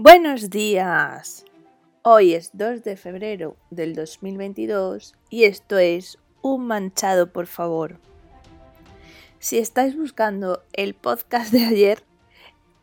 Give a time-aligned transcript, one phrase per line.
[0.00, 1.44] Buenos días.
[2.02, 7.98] Hoy es 2 de febrero del 2022 y esto es Un manchado, por favor.
[9.40, 12.04] Si estáis buscando el podcast de ayer,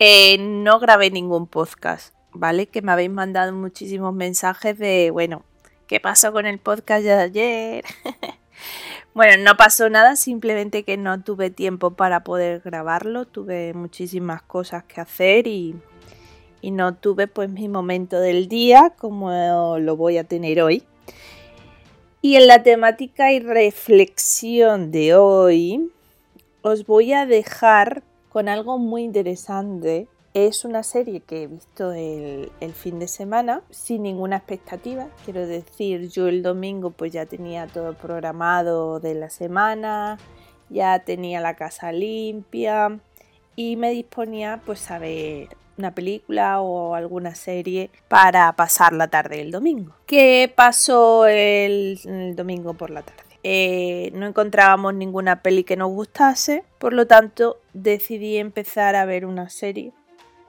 [0.00, 2.66] eh, no grabé ningún podcast, ¿vale?
[2.66, 5.44] Que me habéis mandado muchísimos mensajes de, bueno,
[5.86, 7.84] ¿qué pasó con el podcast de ayer?
[9.14, 14.82] bueno, no pasó nada, simplemente que no tuve tiempo para poder grabarlo, tuve muchísimas cosas
[14.82, 15.76] que hacer y
[16.64, 20.82] y no tuve pues mi momento del día como lo voy a tener hoy.
[22.22, 25.90] Y en la temática y reflexión de hoy
[26.62, 30.08] os voy a dejar con algo muy interesante.
[30.32, 35.08] Es una serie que he visto el, fin de semana sin ninguna expectativa.
[35.26, 40.16] Quiero decir, yo el domingo pues ya tenía todo programado de la semana,
[40.70, 43.00] ya tenía la casa limpia
[43.56, 49.40] y me disponía pues a ver una película o alguna serie para pasar la tarde
[49.40, 49.94] el domingo.
[50.06, 51.98] ¿Qué pasó el,
[52.36, 53.22] domingo por la tarde?
[53.42, 59.26] Eh, no encontrábamos ninguna peli que nos gustase, por lo tanto decidí empezar a ver
[59.26, 59.92] una serie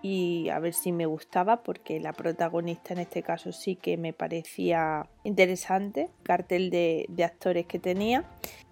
[0.00, 4.12] y a ver si me gustaba porque la protagonista en este caso sí que me
[4.14, 8.24] parecía interesante, cartel de, de actores que tenía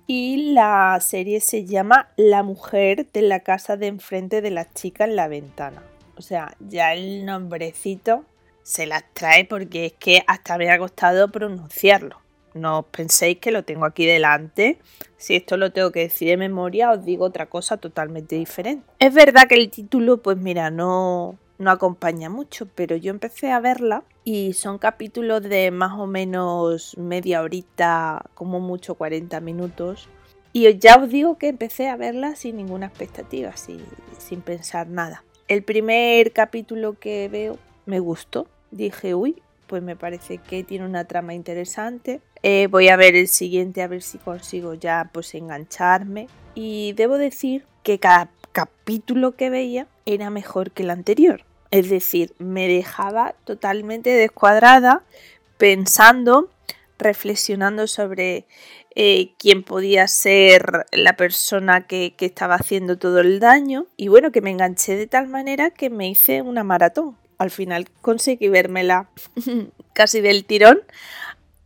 [0.07, 5.05] y la serie se llama La mujer de la casa de enfrente de la chica
[5.05, 5.83] en la ventana.
[6.17, 8.25] O sea, ya el nombrecito
[8.63, 12.21] se las trae porque es que hasta me ha costado pronunciarlo.
[12.55, 14.79] No os penséis que lo tengo aquí delante.
[15.19, 18.85] Si esto lo tengo que decir de memoria, os digo otra cosa totalmente diferente.
[18.99, 23.61] Es verdad que el título, pues mira, no, no acompaña mucho, pero yo empecé a
[23.61, 30.09] verla y son capítulos de más o menos media horita, como mucho 40 minutos.
[30.53, 35.23] Y ya os digo que empecé a verla sin ninguna expectativa, sin pensar nada.
[35.49, 38.49] El primer capítulo que veo me gustó.
[38.71, 42.21] Dije, uy, pues me parece que tiene una trama interesante.
[42.43, 46.29] Eh, voy a ver el siguiente a ver si consigo ya pues engancharme.
[46.55, 51.43] Y debo decir que cada capítulo que veía era mejor que el anterior.
[51.77, 55.03] Es decir, me dejaba totalmente descuadrada
[55.59, 56.49] pensando,
[56.99, 58.47] reflexionando sobre
[58.95, 63.89] eh, quién podía ser la persona que, estaba haciendo todo el daño.
[63.99, 67.15] Y bueno, que me enganché de tal manera que me hice una maratón.
[67.37, 69.11] Al final conseguí vérmela
[69.93, 70.81] casi del tirón.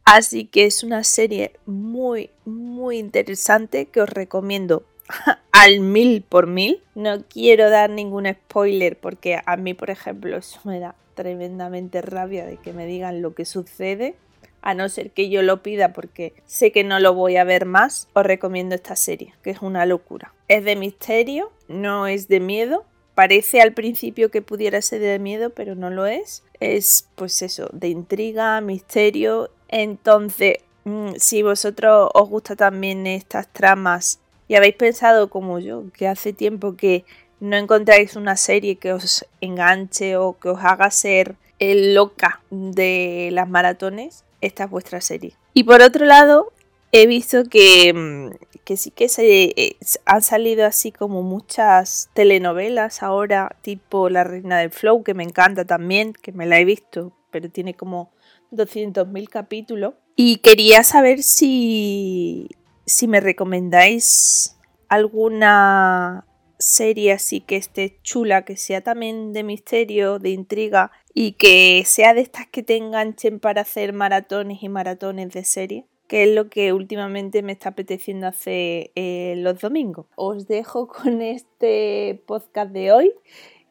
[0.05, 4.83] Así que es una serie muy, muy interesante que os recomiendo
[5.61, 6.83] al mil por mil.
[6.95, 12.47] No quiero dar ningún spoiler porque a mí, por ejemplo, eso me da tremendamente rabia
[12.47, 14.15] de que me digan lo que sucede
[14.63, 17.65] a no ser que yo lo pida porque sé que no lo voy a ver
[17.65, 20.35] más, os recomiendo esta serie, que es una locura.
[20.49, 22.85] Es de misterio, no es de miedo.
[23.15, 26.43] Parece al principio que pudiera ser de miedo, pero no lo es.
[26.59, 29.51] Es pues eso, de intriga, misterio.
[29.69, 34.21] Entonces, mm, si vosotros os gusta también estas tramas
[34.51, 37.05] y habéis pensado como yo, que hace tiempo que
[37.39, 43.29] no encontráis una serie que os enganche o que os haga ser el loca de
[43.31, 45.35] las maratones, esta es vuestra serie.
[45.55, 46.53] Y por otro lado,
[46.91, 48.31] he visto que, mm,
[48.65, 54.59] que sí que se eh, han salido así como muchas telenovelas ahora, tipo La Reina
[54.59, 58.11] del Flow, que me encanta también, que me la he visto, pero tiene como
[58.51, 59.95] 200.000 capítulos.
[60.17, 62.49] Y quería saber si,
[62.91, 64.59] si me recomendáis
[64.89, 66.27] alguna
[66.59, 72.15] serie así que esté chula, que sea también de misterio, de intriga y que sea
[72.15, 76.51] de estas que te enganchen para hacer maratones y maratones de serie, que es lo
[76.51, 80.07] que últimamente me está apeteciendo hacer eh, los domingos.
[80.17, 83.13] Os dejo con este podcast de hoy,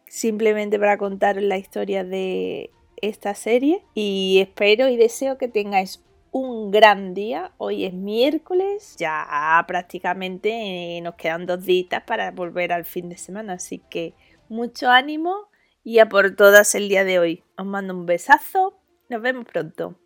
[0.08, 6.02] simplemente para contaros la historia de esta serie y espero y deseo que tengáis
[6.32, 7.52] un gran día.
[7.58, 10.50] Hoy es miércoles, ya prácticamente
[10.98, 14.14] eh, nos quedan dos días para volver al fin de semana, así que
[14.48, 15.50] mucho ánimo
[15.84, 17.44] y a por todas el día de hoy.
[17.58, 18.80] Os mando un besazo,
[19.10, 20.00] nos vemos pronto.